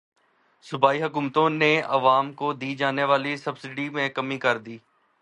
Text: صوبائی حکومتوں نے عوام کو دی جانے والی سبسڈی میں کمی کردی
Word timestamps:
صوبائی 0.65 1.03
حکومتوں 1.03 1.49
نے 1.51 1.71
عوام 1.89 2.33
کو 2.33 2.53
دی 2.53 2.73
جانے 2.75 3.03
والی 3.03 3.35
سبسڈی 3.37 3.89
میں 3.89 4.07
کمی 4.09 4.37
کردی 4.39 4.77